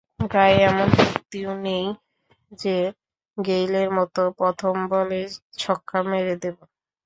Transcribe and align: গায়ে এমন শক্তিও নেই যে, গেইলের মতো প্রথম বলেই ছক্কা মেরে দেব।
গায়ে 0.31 0.57
এমন 0.63 0.87
শক্তিও 1.01 1.51
নেই 1.65 1.85
যে, 2.51 2.77
গেইলের 3.37 3.89
মতো 3.97 4.21
প্রথম 4.39 4.73
বলেই 4.91 5.25
ছক্কা 5.57 5.99
মেরে 6.09 6.35
দেব। 6.43 6.57